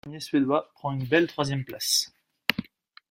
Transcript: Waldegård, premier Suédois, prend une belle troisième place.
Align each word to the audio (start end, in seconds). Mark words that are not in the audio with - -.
Waldegård, 0.03 0.09
premier 0.09 0.19
Suédois, 0.19 0.71
prend 0.73 0.93
une 0.93 1.05
belle 1.05 1.27
troisième 1.27 1.63
place. 1.63 2.11